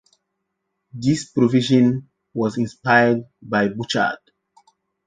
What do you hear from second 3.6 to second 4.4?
Bouchard.